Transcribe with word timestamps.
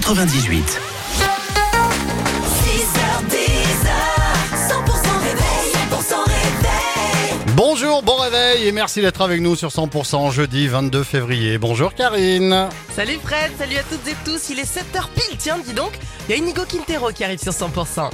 98. 0.00 0.80
6h10, 2.64 3.38
100% 4.68 5.14
Bonjour, 7.54 8.02
bon 8.02 8.16
réveil 8.16 8.66
et 8.66 8.72
merci 8.72 9.00
d'être 9.00 9.20
avec 9.20 9.40
nous 9.40 9.54
sur 9.54 9.68
100% 9.68 10.32
jeudi 10.32 10.66
22 10.66 11.04
février. 11.04 11.58
Bonjour 11.58 11.94
Karine. 11.94 12.68
Salut 12.92 13.20
Fred, 13.22 13.52
salut 13.56 13.76
à 13.76 13.84
toutes 13.84 14.08
et 14.08 14.16
tous, 14.24 14.50
il 14.50 14.58
est 14.58 14.64
7h 14.64 15.10
pile, 15.14 15.38
tiens 15.38 15.58
dis 15.64 15.74
donc, 15.74 15.92
il 16.28 16.32
y 16.32 16.34
a 16.34 16.38
Inigo 16.38 16.62
Quintero 16.68 17.12
qui 17.12 17.22
arrive 17.22 17.38
sur 17.38 17.52
100%. 17.52 18.10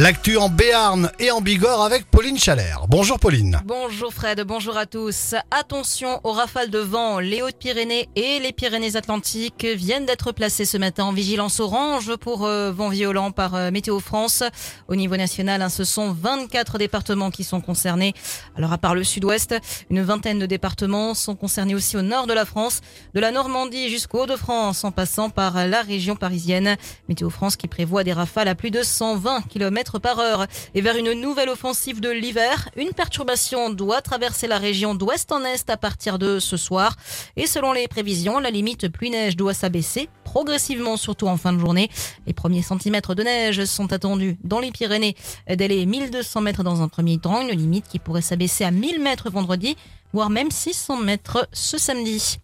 L'actu 0.00 0.38
en 0.38 0.48
Béarn 0.48 1.10
et 1.18 1.30
en 1.30 1.42
Bigorre 1.42 1.82
avec 1.82 2.10
Pauline 2.10 2.38
Chalère. 2.38 2.86
Bonjour 2.88 3.18
Pauline. 3.18 3.60
Bonjour 3.66 4.14
Fred, 4.14 4.42
bonjour 4.46 4.78
à 4.78 4.86
tous. 4.86 5.34
Attention 5.50 6.20
aux 6.24 6.32
rafales 6.32 6.70
de 6.70 6.78
vent. 6.78 7.18
Les 7.18 7.42
Hautes-Pyrénées 7.42 8.08
et 8.16 8.38
les 8.38 8.52
Pyrénées-Atlantiques 8.54 9.66
viennent 9.66 10.06
d'être 10.06 10.32
placées 10.32 10.64
ce 10.64 10.78
matin 10.78 11.04
en 11.04 11.12
vigilance 11.12 11.60
orange 11.60 12.16
pour 12.16 12.46
euh, 12.46 12.72
vent 12.72 12.88
violent 12.88 13.30
par 13.30 13.54
euh, 13.54 13.70
Météo 13.70 14.00
France. 14.00 14.42
Au 14.88 14.96
niveau 14.96 15.18
national, 15.18 15.60
hein, 15.60 15.68
ce 15.68 15.84
sont 15.84 16.12
24 16.14 16.78
départements 16.78 17.30
qui 17.30 17.44
sont 17.44 17.60
concernés. 17.60 18.14
Alors 18.56 18.72
à 18.72 18.78
part 18.78 18.94
le 18.94 19.04
sud-ouest, 19.04 19.54
une 19.90 20.00
vingtaine 20.00 20.38
de 20.38 20.46
départements 20.46 21.12
sont 21.12 21.36
concernés 21.36 21.74
aussi 21.74 21.98
au 21.98 22.02
nord 22.02 22.26
de 22.26 22.32
la 22.32 22.46
France, 22.46 22.80
de 23.12 23.20
la 23.20 23.32
Normandie 23.32 23.90
jusqu'au 23.90 24.22
Hauts-de-France 24.22 24.82
en 24.82 24.92
passant 24.92 25.28
par 25.28 25.66
la 25.66 25.82
région 25.82 26.16
parisienne. 26.16 26.78
Météo 27.10 27.28
France 27.28 27.56
qui 27.56 27.68
prévoit 27.68 28.02
des 28.02 28.14
rafales 28.14 28.48
à 28.48 28.54
plus 28.54 28.70
de 28.70 28.82
120 28.82 29.42
km 29.42 29.89
par 29.98 30.18
heure. 30.18 30.46
Et 30.74 30.80
vers 30.80 30.96
une 30.96 31.12
nouvelle 31.12 31.48
offensive 31.48 32.00
de 32.00 32.10
l'hiver, 32.10 32.68
une 32.76 32.92
perturbation 32.92 33.70
doit 33.70 34.00
traverser 34.00 34.46
la 34.46 34.58
région 34.58 34.94
d'ouest 34.94 35.32
en 35.32 35.44
est 35.44 35.68
à 35.70 35.76
partir 35.76 36.18
de 36.18 36.38
ce 36.38 36.56
soir. 36.56 36.96
Et 37.36 37.46
selon 37.46 37.72
les 37.72 37.88
prévisions, 37.88 38.38
la 38.38 38.50
limite 38.50 38.88
pluie-neige 38.88 39.36
doit 39.36 39.54
s'abaisser 39.54 40.08
progressivement, 40.30 40.96
surtout 40.96 41.26
en 41.26 41.36
fin 41.36 41.52
de 41.52 41.58
journée. 41.58 41.90
Les 42.24 42.32
premiers 42.32 42.62
centimètres 42.62 43.16
de 43.16 43.24
neige 43.24 43.64
sont 43.64 43.92
attendus 43.92 44.38
dans 44.44 44.60
les 44.60 44.70
Pyrénées 44.70 45.16
dès 45.52 45.66
les 45.66 45.86
1200 45.86 46.40
mètres 46.40 46.62
dans 46.62 46.82
un 46.82 46.88
premier 46.88 47.18
temps, 47.18 47.40
une 47.40 47.50
limite 47.50 47.88
qui 47.88 47.98
pourrait 47.98 48.22
s'abaisser 48.22 48.62
à 48.62 48.70
1000 48.70 49.00
mètres 49.00 49.28
vendredi 49.28 49.76
voire 50.12 50.30
même 50.30 50.50
600 50.50 50.98
mètres 50.98 51.48
ce 51.52 51.78
samedi. 51.78 52.38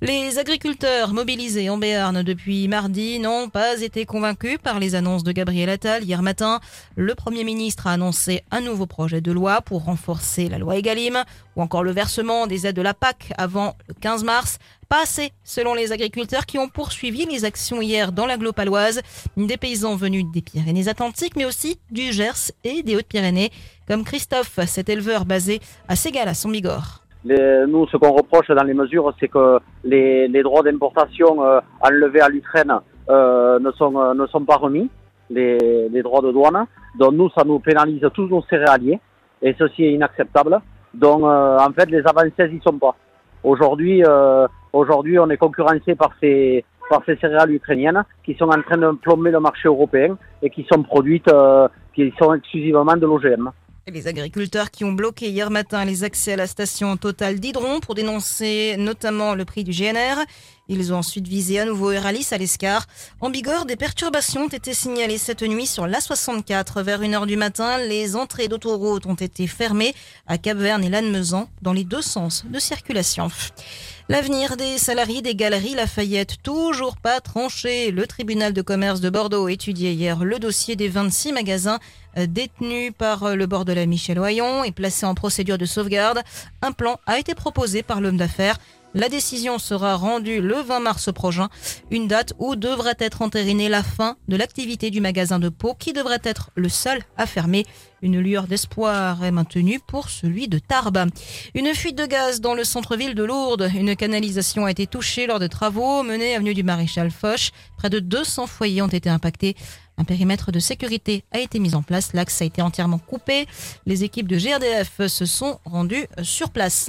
Les 0.00 0.38
agriculteurs 0.38 1.12
mobilisés 1.12 1.68
en 1.68 1.76
Béarn 1.76 2.22
depuis 2.22 2.66
mardi 2.68 3.18
n'ont 3.18 3.48
pas 3.50 3.80
été 3.80 4.06
convaincus 4.06 4.58
par 4.62 4.80
les 4.80 4.94
annonces 4.94 5.24
de 5.24 5.32
Gabriel 5.32 5.68
Attal 5.68 6.04
hier 6.04 6.22
matin. 6.22 6.60
Le 6.96 7.14
Premier 7.14 7.44
ministre 7.44 7.86
a 7.86 7.92
annoncé 7.92 8.42
un 8.50 8.60
nouveau 8.60 8.86
projet 8.86 9.20
de 9.20 9.32
loi 9.32 9.60
pour 9.60 9.84
renforcer 9.84 10.48
la 10.48 10.58
loi 10.58 10.76
Egalim 10.76 11.22
ou 11.56 11.62
encore 11.62 11.84
le 11.84 11.92
versement 11.92 12.46
des 12.46 12.66
aides 12.66 12.76
de 12.76 12.82
la 12.82 12.94
PAC 12.94 13.32
avant 13.36 13.76
le 13.88 13.94
15 13.94 14.24
mars. 14.24 14.58
Pas 14.90 15.02
assez, 15.02 15.30
selon 15.44 15.74
les 15.74 15.92
agriculteurs 15.92 16.46
qui 16.46 16.58
ont 16.58 16.66
poursuivi 16.68 17.24
les 17.24 17.44
actions 17.44 17.80
hier 17.80 18.10
dans 18.10 18.26
l'agglo 18.26 18.50
paloise. 18.52 19.00
Des 19.36 19.56
paysans 19.56 19.94
venus 19.94 20.24
des 20.34 20.42
Pyrénées-Atlantiques, 20.42 21.36
mais 21.36 21.44
aussi 21.44 21.78
du 21.92 22.10
Gers 22.10 22.50
et 22.64 22.82
des 22.82 22.96
Hautes-Pyrénées, 22.96 23.50
comme 23.86 24.02
Christophe, 24.02 24.58
cet 24.66 24.88
éleveur 24.88 25.26
basé 25.26 25.60
à 25.86 25.94
Ségal, 25.94 26.26
à 26.26 26.34
Sombigor. 26.34 27.04
Les- 27.24 27.66
nous, 27.68 27.86
ce 27.86 27.96
qu'on 27.98 28.10
reproche 28.10 28.48
dans 28.48 28.64
les 28.64 28.74
mesures, 28.74 29.14
c'est 29.20 29.28
que 29.28 29.60
les, 29.84 30.42
droits 30.42 30.64
d'importation 30.64 31.40
euh, 31.44 31.60
enlevés 31.80 32.22
à 32.22 32.28
l'Ukraine 32.28 32.74
euh, 33.10 33.60
ne, 33.60 33.70
sont, 33.70 33.96
euh, 33.96 34.12
ne 34.14 34.26
sont 34.26 34.44
pas 34.44 34.56
remis, 34.56 34.90
les, 35.30 35.88
les 35.88 36.02
droits 36.02 36.22
de 36.22 36.32
douane. 36.32 36.66
Donc 36.98 37.12
nous, 37.12 37.30
ça 37.30 37.44
nous 37.46 37.60
pénalise 37.60 38.04
tous 38.12 38.26
nos 38.26 38.42
céréaliers, 38.50 38.98
et 39.40 39.54
ceci 39.56 39.84
est 39.84 39.92
inacceptable. 39.92 40.60
Donc 40.94 41.22
en 41.22 41.72
fait, 41.78 41.88
les 41.88 42.02
avancées 42.04 42.48
n'y 42.52 42.60
sont 42.60 42.76
pas. 42.76 42.96
Aujourd'hui, 43.44 44.02
aujourd'hui, 44.72 45.18
on 45.18 45.28
est 45.30 45.36
concurrencé 45.36 45.94
par 45.94 46.10
ces 46.20 46.64
par 46.90 47.02
ces 47.06 47.16
céréales 47.16 47.52
ukrainiennes 47.52 48.04
qui 48.24 48.34
sont 48.34 48.48
en 48.48 48.60
train 48.62 48.76
de 48.76 48.90
plomber 48.96 49.30
le 49.30 49.38
marché 49.38 49.68
européen 49.68 50.18
et 50.42 50.50
qui 50.50 50.66
sont 50.70 50.82
produites, 50.82 51.28
euh, 51.28 51.68
qui 51.94 52.12
sont 52.20 52.34
exclusivement 52.34 52.96
de 52.96 53.06
l'OGM. 53.06 53.50
Les 53.86 54.06
agriculteurs 54.06 54.70
qui 54.70 54.84
ont 54.84 54.92
bloqué 54.92 55.30
hier 55.30 55.50
matin 55.50 55.84
les 55.84 56.04
accès 56.04 56.34
à 56.34 56.36
la 56.36 56.46
station 56.46 56.96
Total 56.96 57.40
d'Hydron 57.40 57.80
pour 57.80 57.94
dénoncer 57.94 58.76
notamment 58.78 59.34
le 59.34 59.44
prix 59.44 59.64
du 59.64 59.72
GNR. 59.72 60.22
Ils 60.68 60.92
ont 60.92 60.98
ensuite 60.98 61.26
visé 61.26 61.58
à 61.58 61.64
nouveau 61.64 61.90
Eralis 61.90 62.28
à 62.30 62.38
l'Escar. 62.38 62.86
En 63.20 63.30
Bigorre, 63.30 63.64
des 63.64 63.74
perturbations 63.74 64.42
ont 64.42 64.48
été 64.48 64.74
signalées 64.74 65.18
cette 65.18 65.42
nuit 65.42 65.66
sur 65.66 65.88
l'A64. 65.88 66.82
Vers 66.84 67.00
1h 67.00 67.26
du 67.26 67.36
matin, 67.36 67.78
les 67.78 68.14
entrées 68.14 68.46
d'autoroute 68.46 69.06
ont 69.06 69.14
été 69.14 69.48
fermées 69.48 69.94
à 70.28 70.38
Cap-Verne 70.38 70.84
et 70.84 70.88
Lannemezan 70.88 71.48
dans 71.62 71.72
les 71.72 71.84
deux 71.84 72.02
sens 72.02 72.44
de 72.46 72.58
circulation. 72.60 73.28
L'avenir 74.10 74.56
des 74.56 74.76
salariés 74.76 75.22
des 75.22 75.36
galeries 75.36 75.76
Lafayette, 75.76 76.42
toujours 76.42 76.96
pas 76.96 77.20
tranché. 77.20 77.92
Le 77.92 78.08
tribunal 78.08 78.52
de 78.52 78.60
commerce 78.60 79.00
de 79.00 79.08
Bordeaux 79.08 79.46
étudiait 79.46 79.94
hier 79.94 80.24
le 80.24 80.40
dossier 80.40 80.74
des 80.74 80.88
26 80.88 81.32
magasins 81.32 81.78
euh, 82.18 82.26
détenus 82.26 82.90
par 82.98 83.22
euh, 83.22 83.34
le 83.36 83.46
bord 83.46 83.64
de 83.64 83.72
la 83.72 83.86
Michel 83.86 84.18
Oyon 84.18 84.64
et 84.64 84.72
placés 84.72 85.06
en 85.06 85.14
procédure 85.14 85.58
de 85.58 85.64
sauvegarde. 85.64 86.22
Un 86.60 86.72
plan 86.72 86.98
a 87.06 87.20
été 87.20 87.36
proposé 87.36 87.84
par 87.84 88.00
l'homme 88.00 88.16
d'affaires. 88.16 88.58
La 88.94 89.08
décision 89.08 89.60
sera 89.60 89.94
rendue 89.94 90.40
le 90.40 90.56
20 90.56 90.80
mars 90.80 91.12
prochain, 91.12 91.48
une 91.92 92.08
date 92.08 92.32
où 92.40 92.56
devrait 92.56 92.96
être 92.98 93.22
entérinée 93.22 93.68
la 93.68 93.84
fin 93.84 94.16
de 94.26 94.34
l'activité 94.34 94.90
du 94.90 95.00
magasin 95.00 95.38
de 95.38 95.50
Pau 95.50 95.76
qui 95.78 95.92
devrait 95.92 96.18
être 96.24 96.50
le 96.56 96.68
seul 96.68 96.98
à 97.16 97.26
fermer. 97.26 97.64
Une 98.02 98.18
lueur 98.18 98.46
d'espoir 98.46 99.22
est 99.24 99.30
maintenue 99.30 99.78
pour 99.78 100.08
celui 100.08 100.48
de 100.48 100.58
Tarbes. 100.58 101.10
Une 101.54 101.74
fuite 101.74 101.98
de 101.98 102.06
gaz 102.06 102.40
dans 102.40 102.54
le 102.54 102.64
centre-ville 102.64 103.14
de 103.14 103.24
Lourdes. 103.24 103.70
Une 103.74 103.94
canalisation 103.94 104.64
a 104.64 104.70
été 104.70 104.86
touchée 104.86 105.26
lors 105.26 105.38
de 105.38 105.46
travaux 105.46 106.02
menés 106.02 106.34
avenue 106.34 106.54
du 106.54 106.62
Maréchal 106.62 107.10
Foch. 107.10 107.50
Près 107.76 107.90
de 107.90 107.98
200 107.98 108.46
foyers 108.46 108.80
ont 108.80 108.88
été 108.88 109.10
impactés. 109.10 109.54
Un 110.00 110.04
périmètre 110.04 110.50
de 110.50 110.60
sécurité 110.60 111.24
a 111.30 111.40
été 111.40 111.58
mis 111.58 111.74
en 111.74 111.82
place. 111.82 112.14
L'axe 112.14 112.40
a 112.40 112.46
été 112.46 112.62
entièrement 112.62 112.96
coupé. 112.98 113.46
Les 113.84 114.02
équipes 114.02 114.28
de 114.28 114.38
GRDF 114.38 115.06
se 115.08 115.26
sont 115.26 115.60
rendues 115.66 116.06
sur 116.22 116.48
place. 116.48 116.88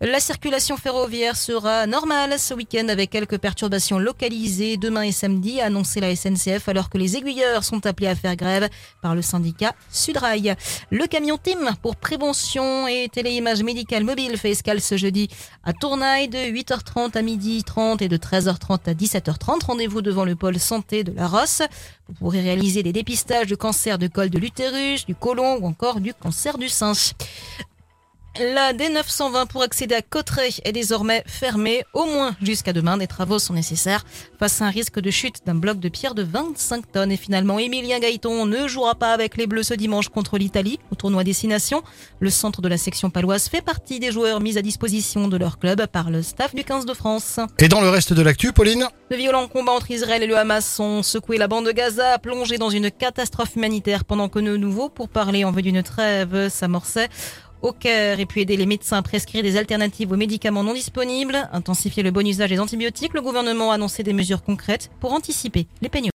La 0.00 0.20
circulation 0.20 0.78
ferroviaire 0.78 1.36
sera 1.36 1.86
normale 1.86 2.38
ce 2.38 2.54
week-end 2.54 2.88
avec 2.88 3.10
quelques 3.10 3.36
perturbations 3.36 3.98
localisées 3.98 4.78
demain 4.78 5.02
et 5.02 5.12
samedi, 5.12 5.60
a 5.60 5.66
annoncé 5.66 6.00
la 6.00 6.16
SNCF 6.16 6.66
alors 6.70 6.88
que 6.88 6.96
les 6.96 7.18
aiguilleurs 7.18 7.62
sont 7.62 7.84
appelés 7.84 8.08
à 8.08 8.14
faire 8.14 8.36
grève 8.36 8.70
par 9.02 9.14
le 9.14 9.20
syndicat 9.20 9.74
Sudrail. 9.90 10.29
Le 10.90 11.06
camion 11.06 11.38
TIM 11.38 11.74
pour 11.82 11.96
prévention 11.96 12.86
et 12.86 13.08
téléimage 13.12 13.64
médicale 13.64 14.04
mobile 14.04 14.36
fait 14.36 14.50
escale 14.50 14.80
ce 14.80 14.96
jeudi 14.96 15.28
à 15.64 15.72
Tournaille 15.72 16.28
de 16.28 16.38
8h30 16.38 17.16
à 17.16 17.22
12h30 17.22 18.02
et 18.02 18.08
de 18.08 18.16
13h30 18.16 18.88
à 18.88 18.94
17h30. 18.94 19.64
Rendez-vous 19.64 20.02
devant 20.02 20.24
le 20.24 20.36
pôle 20.36 20.60
santé 20.60 21.02
de 21.02 21.12
la 21.12 21.26
Rosse. 21.26 21.62
Vous 22.08 22.14
pourrez 22.14 22.42
réaliser 22.42 22.84
des 22.84 22.92
dépistages 22.92 23.48
de 23.48 23.56
cancer 23.56 23.98
de 23.98 24.06
col 24.06 24.30
de 24.30 24.38
l'utérus, 24.38 25.04
du 25.04 25.16
côlon 25.16 25.58
ou 25.60 25.66
encore 25.66 26.00
du 26.00 26.14
cancer 26.14 26.58
du 26.58 26.68
sein. 26.68 26.92
La 28.38 28.72
D920 28.72 29.48
pour 29.48 29.62
accéder 29.62 29.96
à 29.96 30.02
Cotteret 30.02 30.50
est 30.64 30.70
désormais 30.70 31.24
fermée, 31.26 31.84
au 31.92 32.06
moins 32.06 32.36
jusqu'à 32.40 32.72
demain. 32.72 32.96
Des 32.96 33.08
travaux 33.08 33.40
sont 33.40 33.54
nécessaires 33.54 34.04
face 34.38 34.62
à 34.62 34.66
un 34.66 34.70
risque 34.70 35.00
de 35.00 35.10
chute 35.10 35.44
d'un 35.44 35.56
bloc 35.56 35.80
de 35.80 35.88
pierre 35.88 36.14
de 36.14 36.22
25 36.22 36.92
tonnes. 36.92 37.10
Et 37.10 37.16
finalement, 37.16 37.58
Emilien 37.58 37.98
Gaëton 37.98 38.46
ne 38.46 38.68
jouera 38.68 38.94
pas 38.94 39.12
avec 39.12 39.36
les 39.36 39.48
Bleus 39.48 39.64
ce 39.64 39.74
dimanche 39.74 40.10
contre 40.10 40.38
l'Italie 40.38 40.78
au 40.92 40.94
tournoi 40.94 41.24
Destination. 41.24 41.82
Le 42.20 42.30
centre 42.30 42.62
de 42.62 42.68
la 42.68 42.78
section 42.78 43.10
paloise 43.10 43.48
fait 43.48 43.62
partie 43.62 43.98
des 43.98 44.12
joueurs 44.12 44.40
mis 44.40 44.56
à 44.56 44.62
disposition 44.62 45.26
de 45.26 45.36
leur 45.36 45.58
club 45.58 45.84
par 45.88 46.08
le 46.08 46.22
staff 46.22 46.54
du 46.54 46.62
15 46.62 46.86
de 46.86 46.94
France. 46.94 47.40
Et 47.58 47.68
dans 47.68 47.80
le 47.80 47.90
reste 47.90 48.12
de 48.12 48.22
l'actu, 48.22 48.52
Pauline? 48.52 48.86
De 49.10 49.16
violents 49.16 49.48
combats 49.48 49.72
entre 49.72 49.90
Israël 49.90 50.22
et 50.22 50.28
le 50.28 50.38
Hamas 50.38 50.78
ont 50.78 51.02
secoué 51.02 51.36
la 51.36 51.48
bande 51.48 51.66
de 51.66 51.72
Gaza, 51.72 52.16
plongée 52.20 52.58
dans 52.58 52.70
une 52.70 52.92
catastrophe 52.92 53.56
humanitaire 53.56 54.04
pendant 54.04 54.28
que 54.28 54.38
nos 54.38 54.56
nouveaux 54.56 54.88
pourparlers 54.88 55.44
en 55.44 55.50
vue 55.50 55.62
d'une 55.62 55.82
trêve 55.82 56.48
s'amorçaient 56.48 57.08
au 57.62 57.72
Caire 57.72 58.20
et 58.20 58.26
puis 58.26 58.40
aider 58.40 58.56
les 58.56 58.66
médecins 58.66 58.98
à 58.98 59.02
prescrire 59.02 59.42
des 59.42 59.56
alternatives 59.56 60.10
aux 60.12 60.16
médicaments 60.16 60.64
non 60.64 60.74
disponibles, 60.74 61.48
intensifier 61.52 62.02
le 62.02 62.10
bon 62.10 62.26
usage 62.26 62.50
des 62.50 62.60
antibiotiques. 62.60 63.14
Le 63.14 63.22
gouvernement 63.22 63.70
a 63.70 63.74
annoncé 63.74 64.02
des 64.02 64.12
mesures 64.12 64.42
concrètes 64.42 64.90
pour 65.00 65.12
anticiper 65.12 65.66
les 65.82 65.88
pénuries. 65.88 66.08